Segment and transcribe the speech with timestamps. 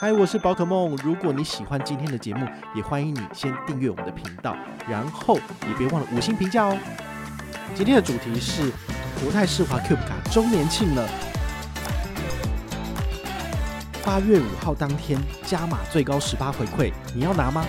[0.00, 0.94] 嗨，我是宝可梦。
[1.02, 4.56] 如果你喜欢今天的节目，也欢迎你先订阅我们的频道，
[4.88, 5.34] 然后
[5.66, 6.78] 也别忘了五星评价哦。
[7.74, 8.70] 今天的主题是
[9.20, 11.08] 国泰世华 Cube 卡周年庆了，
[14.04, 17.66] 八月五号当天加码最高十八回馈，你要拿吗？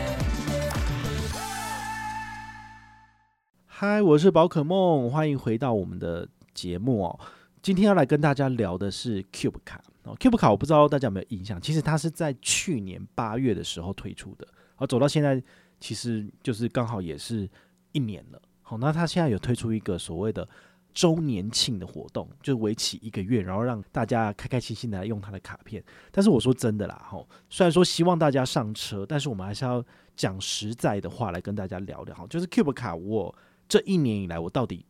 [3.66, 7.20] 嗨，我是宝可梦，欢迎回到我们的节目哦。
[7.64, 9.82] 今天要来跟大家聊的是 Cube 卡。
[10.04, 15.41] 哦 Cube 卡我不知道大家有没有印象，其实它是在去年八月的时候推出的，而走到现在，
[15.80, 17.49] 其实就是刚好也是
[17.91, 18.41] 一年了。
[18.62, 20.48] 好，那它现在有推出一个所谓的
[20.93, 25.84] 周年庆的活动，就为期一个月，然后让大家开开心心的来用它的卡片。
[26.12, 29.84] 但是我说真的啦，哈，虽然说希望大家上车，但是我们还是要
[30.16, 32.16] 讲实在的话来跟大家聊聊。
[32.16, 33.34] 哈，就是 Cube 卡，我
[33.68, 34.85] 这一年以来我到底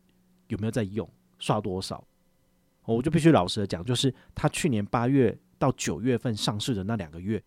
[0.47, 2.05] 有没有在用，刷多少？
[2.95, 7.41] 我就必须老实的讲，就是他去年八月到九月份上市的那两个月，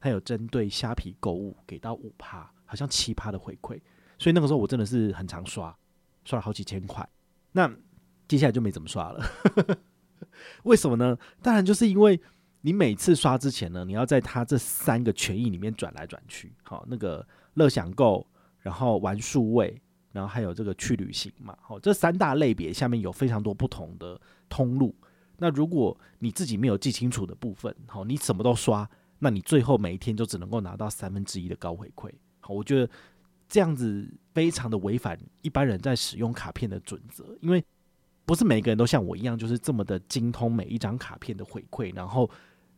[0.00, 3.80] 他有针对虾皮购物给到五趴，好像七趴的回馈，
[4.18, 5.76] 所以那个时候我真的是很常刷，
[6.24, 7.08] 刷了好几千块。
[7.52, 7.70] 那
[8.28, 9.24] 接下来就没怎么刷了，
[10.64, 11.16] 为什么呢？
[11.42, 12.20] 当然就是因为
[12.62, 18.26] 你每次刷之前呢，你要在他这三个权益里面转来转去，好，那个乐享购，
[18.60, 19.80] 然后玩数位。
[20.16, 24.94] 然后还有这个去旅行嘛，好，这三大类别下面有非常多不同的通路。
[25.36, 32.10] 那如果你自己没有记清楚的部分，好，你什么都刷，那你最后每一天就只能够拿到三分之一的高回馈。
[32.40, 32.90] 好，我觉得
[33.46, 37.62] 这样子非常的违反一般人在使用卡片的准则，因为
[38.24, 42.30] 不是每个人都像我一样，就是这么的精通每一张卡片的回馈，然后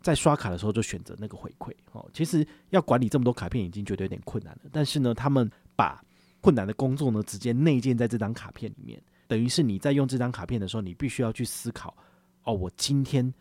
[0.03, 1.73] 在刷卡的时候就选择那个回馈。
[1.93, 6.03] 好，其实要管理这么多卡片已经觉得有点困难了，但是呢，他们把
[6.41, 11.97] 困难的工作呢，直接内建在这张卡片里面，等于是你在用这张卡片的时候，你必须要去思考：
[12.45, 13.33] 哦，我今天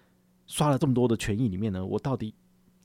[0.48, 2.34] 刷了这么多的权益里面呢，我到底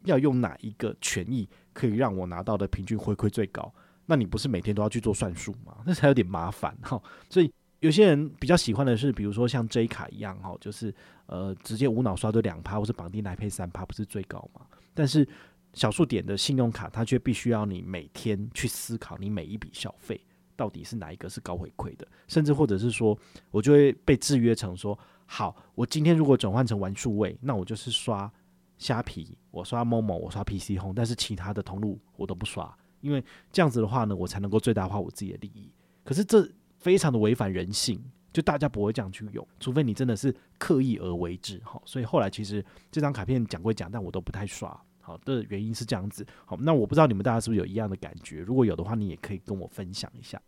[0.05, 3.73] 要用哪一个权益可以让我拿到的平均回馈最高？
[4.05, 5.77] 那你不是每天都要去做算术吗？
[5.87, 7.01] 那才有点麻烦哈。
[7.31, 10.93] 所以有些人比较喜欢的是，比如说像 J 卡一样哈，就是
[11.27, 14.63] 呃直接无脑刷都两趴，或是绑定来配三趴，不是最高吗？
[14.93, 15.27] 但是
[15.75, 20.21] 小数点的信用卡，它却必须要你每天去思考，你每一笔消费
[20.55, 23.19] 到底是哪一个是高回馈的，甚至或者是说，
[23.51, 28.31] 我就会被制约成说，好，我今天如果转换成玩数位，那我就是刷
[28.77, 35.73] 虾皮，我刷某某我刷 PC 红但是其他的通路我都不刷，因为这样子的话呢，我才能够最大化我自己的利益。
[36.05, 36.47] 可是这
[36.77, 37.99] 非常的违反人性，
[38.33, 41.61] 就大家不会这样去用，除非你真的是刻意而为之。
[41.65, 44.79] 好，所以后来其实这张卡片讲归讲，但我都不太刷。
[45.05, 48.41] 好的原因是这样子，好，那我不知道你们大家是不是有一样的感觉？
[48.41, 50.41] 如果有的话，你也可以跟我分享一下。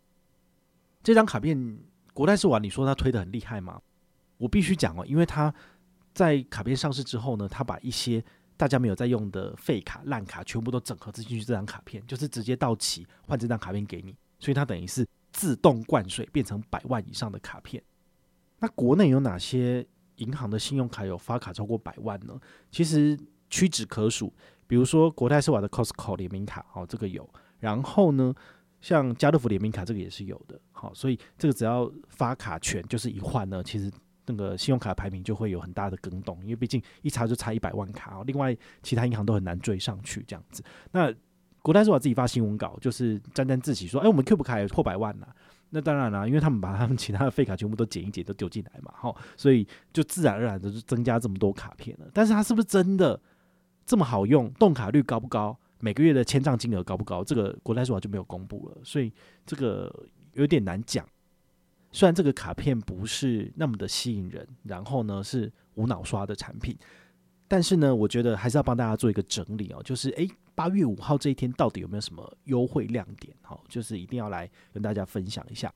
[1.03, 1.77] 这张卡片
[2.13, 3.81] 国泰世华，你说他推得很厉害吗？
[4.37, 5.53] 我必须讲哦，因为他
[6.13, 8.23] 在卡片上市之后呢，他把一些
[8.55, 17.83] 大家没有在用的废卡、烂卡全部都整合进去这张卡片，就是直接到期换这张卡片给你，所以它等于是自动灌水变成百万以上的卡片。
[18.59, 19.85] 那国内有哪些
[20.15, 22.39] 银行的信用卡有发卡超过百万呢？
[22.71, 23.19] 其实。
[23.49, 24.33] 屈指可数，
[24.67, 27.27] 比如说国泰世华的 Costco 联名卡，哦，这个有。
[27.59, 28.33] 然后呢，
[28.81, 30.59] 像家乐福联名卡，这个也是有的。
[30.71, 33.91] 好，所以这个只要发卡权就是一换呢，其实
[34.25, 38.17] 那个信用卡排名就会有很大的更动，因为毕竟一查就差一百万卡。
[38.17, 40.63] 哦另外，其他银行都很难追上去这样子。
[40.91, 41.13] 那
[41.61, 45.35] 国泰世华自己发新闻稿，就是沾沾自喜说：“哎，我们 Cube 卡也破百万了。”
[45.71, 52.05] 那当然啦，因为他们把他们其他的废卡全部都剪一剪，都丢进来嘛，哈，所以就自然而然的就增加这么多卡片了。
[52.13, 53.19] 但是它是不是真的？
[53.85, 55.57] 这么好用，动卡率高不高？
[55.79, 57.23] 每个月的签账金额高不高？
[57.23, 59.11] 这个国泰世华就没有公布了，所以
[59.45, 59.93] 这个
[60.33, 61.07] 有点难讲。
[61.91, 66.75] 虽然这个卡片不是那么的吸引人，然后呢是无脑刷的产品，
[67.47, 73.33] 但是呢，我觉得还是要帮大家做一个整理哦，就是诶，八月五号这一天到底有没有什么优惠亮点？
[73.41, 75.71] 好，就是一定要来跟大家分享一下。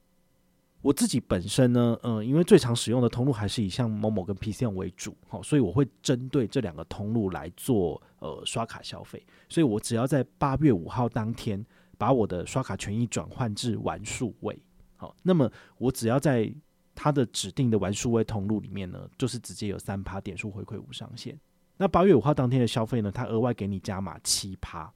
[0.82, 9.22] 我自己本身呢，嗯，因为最常使用的通路还是以像某某跟 p c 为主，好，所以我会针对这两个通路来做呃刷卡消费。
[9.50, 11.64] 所以我只要在八月五号当天
[11.98, 14.58] 把我的刷卡权益转换至玩数位，
[14.96, 16.50] 好，那么我只要在
[16.96, 21.38] 它的指定的玩数位通路里面呢，就是直接有三趴点数回馈无上限。
[21.76, 24.94] 那八月五号当天的消费呢，它额外给你加码七趴，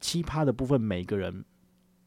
[0.00, 1.44] 七趴的部分每个人。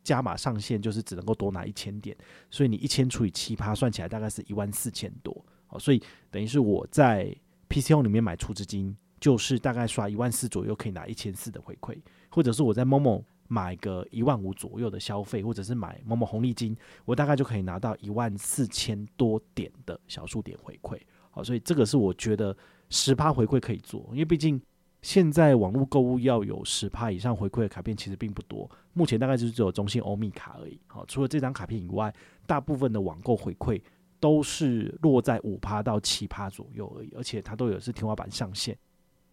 [0.10, 2.18] 加码上限就是只能够多拿一千点，
[2.50, 5.46] 所以你一千除以七趴，算起来大概是一万四千多。
[5.68, 6.02] 好，所以
[6.32, 7.32] 等于是我在
[7.70, 11.96] PCO 里面买出资金，就是大概刷一万四左右可以拿一千四的回馈，
[12.32, 16.76] 或者是我在 Momo 买个一万五左右的消费，或者是买 Momo 红利金，
[17.06, 21.00] 我大概就可以拿到一万四千多点的小数点回馈。
[21.30, 22.58] 好，所以这个是我觉得
[22.90, 24.60] 十趴回馈可以做，因为毕竟
[25.02, 30.80] 现在网络购物要有十趴以上回馈的卡片其实并不多，目前大概就是只有中信欧米卡而已。
[30.88, 32.14] 好，除了这张卡片以外，
[32.46, 33.82] 大部分的网购回馈
[34.20, 38.78] 都是落在五趴到七趴左右而已，而且它都有是天花板上限。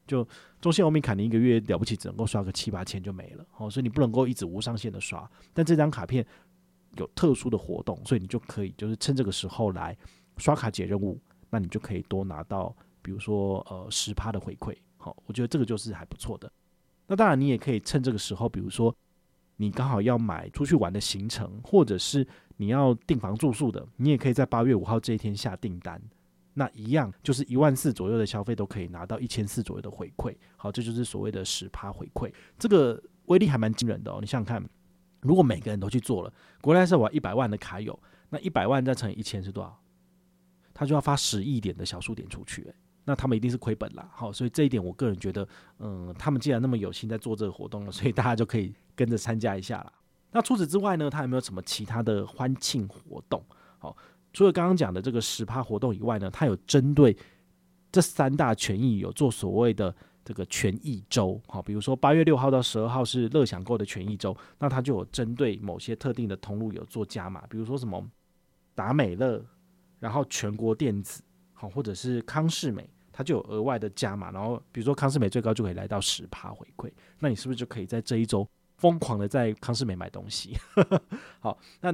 [0.06, 0.24] 就
[0.60, 5.28] 中信欧米卡，你一个月了不起只能够刷个七八千就没了，好，所以你不能够一直无上限的刷。
[5.52, 6.24] 但这张卡片
[6.96, 9.98] 有特殊的活动，所以你就可以就是趁这个时候来
[10.36, 11.20] 刷卡解任务，
[11.50, 12.72] 那你就可以多拿到，
[13.02, 14.76] 比如说呃十趴的回馈。
[15.06, 16.50] 好，我觉得这个就是还不错的。
[17.06, 18.92] 那当然，你也可以趁这个时候，比如说
[19.54, 22.26] 你刚好要买出去玩的行程，或者是
[22.56, 26.02] 你要订房住宿的，你也可以在八月五号这一天下订单。
[26.54, 30.34] 那一样就是一万四左右的消费都可以拿到一千四左右的回馈。
[30.56, 34.18] 好，这就是所谓的十趴回馈，这个威力还蛮惊人的哦。
[34.20, 34.68] 你想想看，
[35.20, 37.96] 如果每个人都去做了，国内是我一百万的卡友，
[38.30, 39.80] 那一百万再乘以一千是多少？
[40.74, 42.74] 他就要发十亿点的小数点出去，欸。
[43.08, 45.46] 那他们一定是亏本啦，好，所以这一点我个人觉得，
[45.78, 49.92] 嗯，他们既然那么有心在做这个活动了，所以大家就可以跟着参加一下啦。
[50.32, 53.40] 那除此之外呢，他有没有什么其他的欢庆活动？
[53.78, 53.96] 好，
[54.32, 57.16] 除了刚刚讲的这个十趴活动以外呢，他有针对
[57.92, 59.94] 这三大权益有做所谓的
[60.24, 68.04] 这个权益周，好，比如说八月六号到十二号是乐享购的权益周，那他就有针对某些特定的通路有做加码，比如说什么
[68.74, 69.40] 达美乐，
[70.00, 71.22] 然后全国电子，
[71.52, 72.90] 好，或者是康是美。
[73.18, 78.46] 它就有额外的加码，然后比如说康是美最高就可以来到十趴回馈，那你是不是就可以在这一周
[78.76, 80.54] 疯狂的在康是美买东西？
[81.40, 81.90] 好，那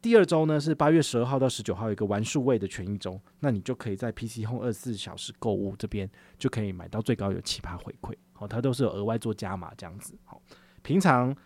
[0.00, 10.14] 第二周呢是八月十二号到十九号一个玩数位的权益周，那你就可以在 PC Home 二十四小时购物这边就可以买到最高有七趴回馈，好，它都是有额外做加码这样子。
[10.22, 10.40] 好，
[10.82, 11.36] 平常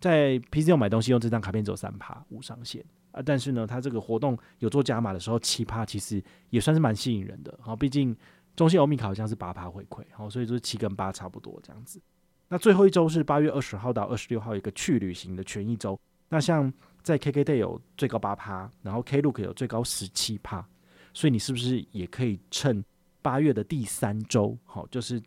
[0.00, 7.56] 在 PC Home 买东西用这张卡片只有三趴无上限啊，但是呢，它这个活动有做加码的时候，七趴其实也算是蛮吸引人的。
[7.62, 8.16] 好，毕竟。
[8.56, 12.00] 中信欧米卡好像是八趴回馈，好，所以就是七跟八差不多这样子。
[12.48, 15.98] 那最后一周是八月二十号到二十六号，一个去旅行的权益周。
[16.28, 16.72] 那像
[17.02, 20.64] 在 KKday 有最高八趴，然后 Klook 有最高十七趴，
[21.12, 22.84] 所以你是不是也可以趁
[23.22, 25.20] 八月的第三周，好，就是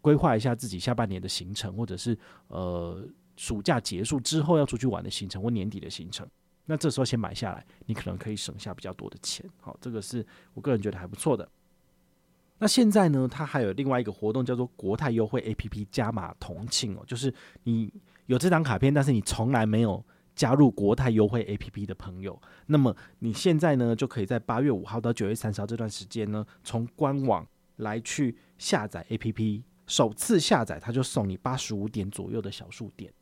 [0.00, 2.16] 规划一下自己下半年的行程，或者是
[2.48, 3.06] 呃
[3.36, 6.26] 暑假结束之后要出去玩的行程，或年底的行程。
[6.64, 9.44] 那这时候先买下来，你可能可以省下比较多的钱。
[9.60, 10.24] 好，这个是
[10.54, 11.48] 我个人觉得还不错的。
[12.58, 17.32] 那现在呢，它还有另外一个活动叫做国泰优惠 APP 加码同庆哦，就是
[17.64, 17.92] 你
[18.26, 20.02] 有这张卡片，但是你从来没有
[20.34, 33.12] 加入国泰优惠 APP 的朋友，那么你现在呢就可以在八月五号到九月三十号这段时间呢，从官网来去下载 APP，首次下载它就送你八十五点左右的小数点。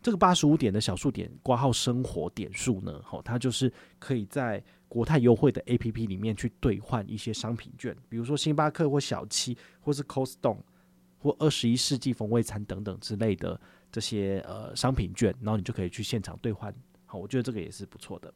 [0.00, 10.56] 这个八十五点的小数点挂号生活点数呢，哦，它就是可以在国泰优惠的 APP 里面去兑换一些商品券，比如说星巴克或小七，或是 Costco
[11.18, 13.60] 或二十一世纪风味餐等等之类的
[13.92, 16.74] 这些呃商品券，然后你就可以去现场兑换。
[17.04, 18.32] 好，我觉得这个也是不错的。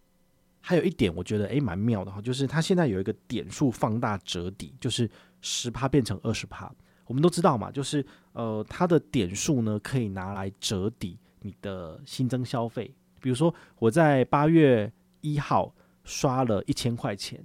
[0.61, 5.11] 还有一点，我觉得诶蛮妙的哈，就是它现在有一个点数放大折抵，就是
[5.41, 6.73] 十趴变成二十趴。
[7.07, 11.19] 我们都知道嘛，就是呃它的点数呢可以拿来折抵。
[11.45, 17.45] 你的新增消费，比如说我在八月一号刷了一千块钱，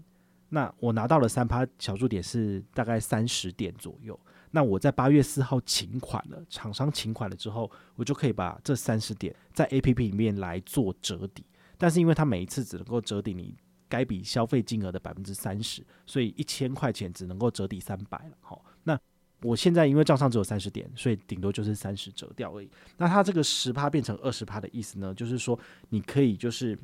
[0.49, 4.19] 那我拿到了三趴小数点是大概三十点左右。
[4.51, 11.45] 那我在八月四号请款了，厂商请款了之后，我就可以把这三十点在 APP 里面来做折抵。
[11.77, 13.55] 但是因为它每一次只能够折抵你
[13.87, 18.37] 该笔消费金额的百分之三十，所以一千块钱只能够折抵三百了。
[18.41, 18.99] 好，那。
[19.43, 22.67] 我现在因为账上只有三十点，所以顶多就是三十折掉而已。
[22.97, 25.57] 那它这个十趴变成二十趴的意思呢，就是说
[25.89, 26.75] 你可以就是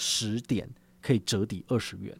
[0.00, 0.66] 十点
[1.02, 2.18] 可以折抵二十元，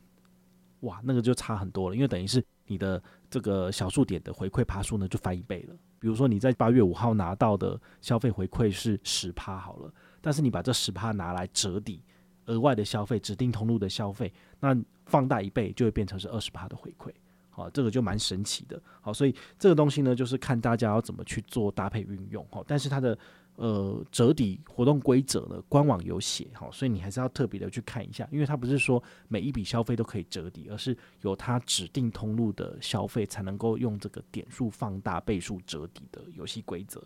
[0.80, 1.96] 哇，那个就差很多了。
[1.96, 5.75] 因为等于是你的这个小数点的回馈趴数呢就翻一倍了。
[5.99, 12.02] 比如说你在八月五号拿到的消费回馈是十趴好了，但是你把这十趴拿来折抵
[12.46, 17.10] 额外的消费，指定通路的消费，那放大一倍就会变成是二十趴的回馈。
[17.49, 18.80] 好，这个就蛮神奇的。
[19.00, 22.46] 好，所以这个东西呢，就是看大家要怎么去做搭配运用。
[22.50, 23.18] 好，但是它的
[23.61, 26.49] 呃折抵活动规则呢，官网有写。
[26.55, 37.02] 哈，所以你还是要特别的去看一下，因为它不是说每一笔消费都可以折抵，而是有它指定通路的消费才能够用这个点数放大倍数折抵的游戏规则。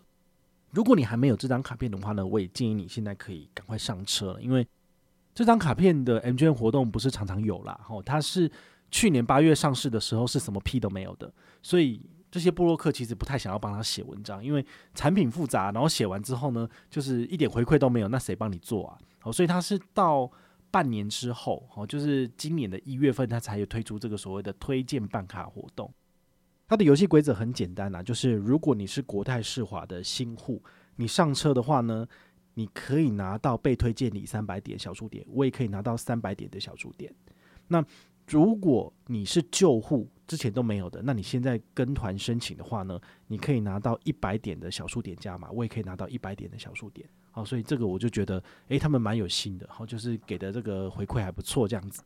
[0.70, 4.66] 如果你还没有这张卡片的话呢，我也建议你现在可以赶快上车了，因为
[5.34, 7.78] 这张卡片的 MGM 活动不是常常有啦。
[7.82, 8.50] 好，它是。
[8.90, 12.00] 去年八月上市的时候是什么屁都没有的，所以
[12.34, 18.98] 这些布洛克其实不太想要帮他写文章，因为产品复杂，然后写完之后呢，就是一点回馈都没有，那谁帮你做啊？
[19.20, 20.28] 好，所以他是到
[20.68, 25.88] 半年之后，哦，就是今年的一月份，他才有推出这个所谓的推荐办卡活动。
[26.66, 30.60] 它的游戏规则很简单、啊，就是如果你是国泰世华的新户，
[30.96, 32.04] 你上车的话呢，
[32.54, 37.14] 你可以拿到被推荐你三百点小数点，我也可以拿到三百点的小数点。
[37.68, 37.80] 那
[38.26, 47.06] 如果你是旧户，之前都没有的，那你现在跟团申请的话呢，你可以拿到一百点的小数点加码，我也可以拿到一百点的小数点。
[47.30, 52.02] 好，所以这个我就觉得，诶，他们蛮有心的，好，就是给的这个回馈还不错这样子。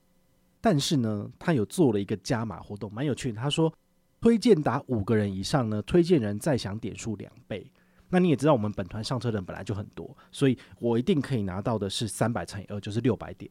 [0.60, 3.40] 但是呢，他有做了一个加码活动，蛮有趣的。
[3.40, 3.72] 他说，
[4.20, 7.70] 推荐达五个人以上呢，推荐人再享点数两倍。
[8.08, 13.48] 那你也知道，我们本团上车的人本来就很多，所以我一定可以拿到的是三百乘以二，就是六百点。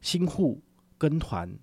[0.00, 0.62] 新户
[0.96, 1.58] 跟团。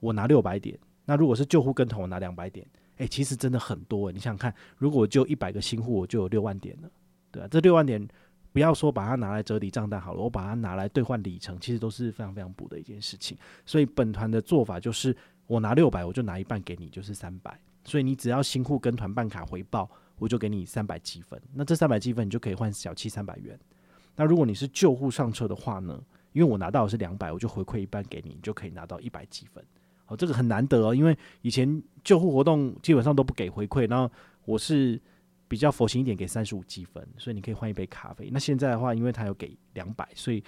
[0.00, 2.66] 我拿六百点，那如果是旧户跟团，我拿两百点，
[2.96, 4.12] 诶，其实真的很多诶。
[4.12, 6.90] 你想想看，如果就一百个新户，我就有六万点了，
[7.30, 8.06] 对啊，这六万点
[8.52, 13.38] 不要说把它拿来折抵账单好了，我把它拿来兑换里程，其实都是非常非常补的一件事情。
[13.64, 15.16] 所以本团的做法就是，
[15.46, 17.58] 我拿六百，我就拿一半给你，就是三百。
[17.84, 21.40] 所以你只要新户跟团办卡回报，我就给你三百积分。
[21.54, 23.58] 那这三百积分你就可以换小七三百元。
[24.16, 25.98] 那如果你是旧户上车的话呢，
[26.32, 29.64] 因为我拿到的是两百，我就回馈一半给你，你就可以拿到一百积分。
[30.10, 34.10] 哦，这个很难得哦，因为以前救护活动基本上都不给回馈，然后
[34.44, 35.00] 我是
[35.46, 38.28] 比较佛心一点，给三十五积分，所以你可以换一杯咖啡。
[38.32, 40.42] 那现在的话，因为他有给两百，所以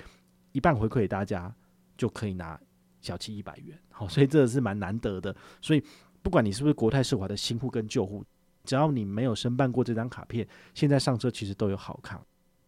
[0.50, 1.54] 一半回馈给大家
[1.96, 2.60] 就可以拿
[3.00, 3.78] 小七一百元。
[3.90, 5.34] 好，所以这个是蛮难得的。
[5.60, 5.82] 所以
[6.22, 8.24] 不管你是不是国泰世华的新户跟旧户，
[8.64, 12.20] 只要你没有申办过这张卡片，现在上车其实都有好康。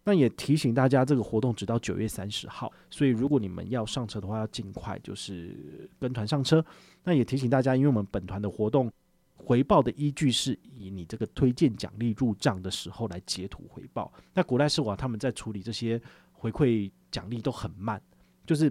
[0.07, 6.65] 那也提醒大家，这个活动直到九月三十号，所以如果你们要上车的话，要尽快就是跟团上车。
[7.05, 8.93] 那也提醒大家，因为我们本团的活动
[9.37, 14.13] 回报的依据是以你这个推荐奖励入账的时候来截图回报。
[14.35, 16.01] 那国泰世华他们在处理这些
[16.33, 18.01] 回馈奖励都很慢，
[18.47, 18.71] 就是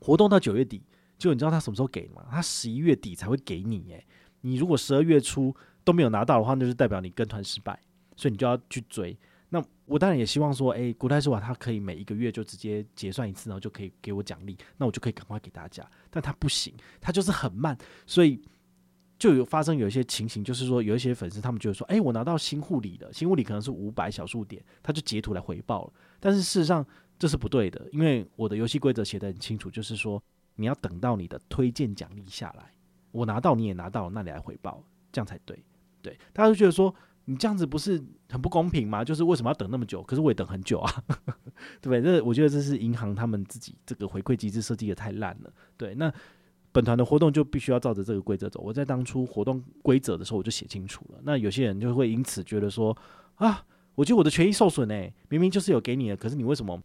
[0.00, 0.80] 活动到九月底，
[1.18, 2.24] 就你知道他什么时候给吗？
[2.30, 3.84] 他十一月底才会给你。
[3.90, 4.06] 诶，
[4.42, 7.80] 你如果十二月初都没有拿到的话，那就代表你跟团失败，
[8.14, 9.18] 所以你就要去追。
[9.86, 15.86] 我当然也希望说，诶、欸，国泰世华他可以每一个月就直接结算一次，然后就可以给我奖励，那我就可以赶快给大家。
[16.10, 17.76] 但他不行，他就是很慢，
[18.06, 18.40] 所以
[19.18, 25.92] 就有发生有一些情形，就是说有一些粉丝他们就会说，诶、我拿到新护理的，新护理可能是五百小数点，他就截图来回报了。
[26.18, 26.86] 但是事实上
[27.18, 30.22] 这是不对的，因为我的游戏规则写得很清楚，就是说
[30.56, 32.72] 你要等到你的推荐奖励下来，
[33.12, 35.62] 我拿到你也拿到，那你来回报，这样才对。
[36.00, 36.94] 对，大家都觉得说。
[37.26, 39.04] 你这样子不是很不公平吗？
[39.04, 40.02] 就是为什么要等那么久？
[40.02, 41.04] 可是我也等很久啊，
[41.80, 42.02] 对不对？
[42.02, 45.50] 这我觉得这是银行他们自己这个回馈机制设计的太烂了。
[45.76, 46.12] 对，那
[46.70, 48.60] 本团的活动就必须要照着这个规则走。
[48.60, 51.20] 我在当初活动规则的时候我就写清楚了。
[51.22, 52.94] 那有些人就会因此觉得说
[53.36, 53.64] 啊，
[53.94, 56.78] 我觉得我的权益受损哎，明明就是有给你的，可是你为什么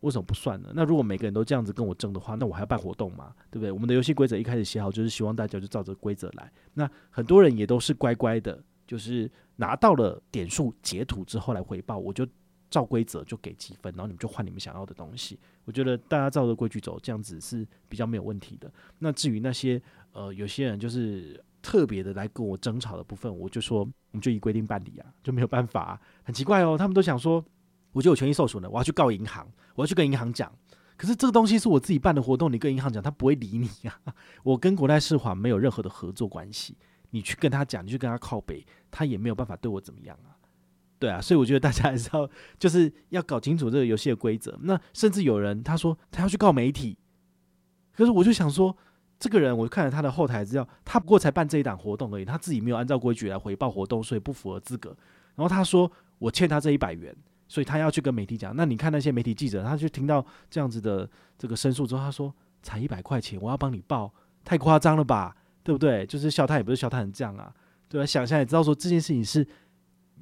[0.00, 0.70] 为什么不算呢？
[0.74, 3.34] 那如果每个人都这样子跟我争的话，那我还要办活动吗？
[3.50, 3.72] 对不对？
[3.72, 6.52] 我们的游戏规则一开始写好就是希望大家就照着规则来。
[6.74, 8.62] 那很多人也都是乖乖的。
[8.90, 12.26] 就是拿到了点数截图之后来回报，我就
[12.68, 15.38] 照规则就给积分，然后你们就换你们想要的东西。
[15.64, 18.68] 我觉得大家照着规矩走，这样子是比较没有问题的。
[18.98, 19.80] 那至于那些
[20.10, 26.00] 呃有些人就是特别的来跟我争吵的部分，我就说我们就依规定办理啊，就没有办法啊。
[26.24, 27.44] 很奇怪哦，他们都想说，
[27.92, 30.52] 我觉得我权益受损了，我要去告银行，我要去跟银行讲。
[30.96, 34.00] 可是这个东西是我自己办的活动，你跟银行讲，他不会理你呀。
[34.42, 36.76] 我跟国泰世华没有任何的合作关系。
[37.10, 40.36] 你去跟他讲，你去跟他靠北，他也没有办法对我怎么样啊？
[40.98, 44.58] 对啊，所以我觉得大家还是要就是要搞清楚这个游戏的规则。
[44.62, 46.98] 那甚至有人他说他要去告媒体，
[47.94, 48.76] 可是我就想说，
[49.18, 54.94] 这个人我看了他的后台资料，他不过才办这一档活动而已，他自己没有按照规矩来回报活动，所以不符合资格。
[55.34, 57.16] 然后他说我欠他这一百元，
[57.48, 58.54] 所以他要去跟媒体讲。
[58.54, 64.12] 那你看那些媒体记者，他就听到这样子的这个申诉之后，他说才一百块钱，我要帮你报，
[64.44, 65.34] 太夸张了吧？
[65.62, 66.06] 对不对？
[66.06, 67.52] 就是笑他也不是笑他成这样啊，
[67.88, 68.06] 对吧？
[68.06, 69.46] 想象也知道说这件事情是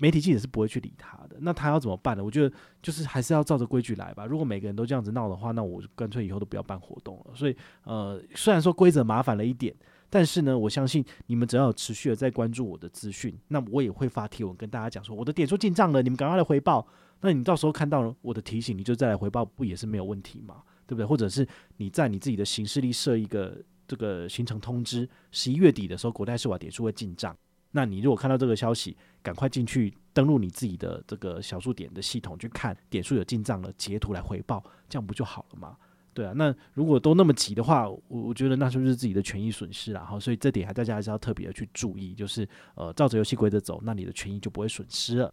[0.00, 2.22] 媒体记者是不会去理他的，那他要怎么办呢？
[2.22, 4.24] 我觉得就是还是要照着规矩来吧。
[4.24, 7.34] 如果每个人都这样子闹的话，那我干脆以后都不要办活动了。
[7.34, 9.74] 所以呃，虽然说规则麻烦了一点，
[10.08, 16.86] 但是呢，我相信你们只要有持续的在关注我的资讯，那我也会发贴文跟大家讲说我的点数进账了，你们赶快来回报。
[17.20, 20.62] 那你到时候看到了我的提醒，你就再来回报，不也是没有问题吗？
[20.86, 21.04] 对不对？
[21.04, 23.60] 或者是你在你自己的行事历设一个。
[23.88, 27.36] 这个行程通知，十一月底的时候，国泰世华点数会进账。
[27.70, 35.76] 那你如果看到这个消息，赶快进去登录你自己的这个小数点的系统去看点数有进账了，截图来回报，这样不就好了吗？
[36.14, 40.18] 对啊，那如果都那么急的话，我我觉得那就是自己的权益损失了哈。
[40.18, 45.32] 所以这点还大家还是要特别的去注意，就是呃，照着游戏规则走，那你的权益就不会损失了。